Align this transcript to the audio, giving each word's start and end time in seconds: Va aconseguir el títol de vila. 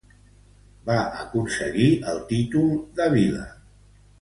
Va 0.87 0.95
aconseguir 1.25 1.91
el 2.13 2.25
títol 2.33 2.67
de 3.01 3.11
vila. 3.17 3.45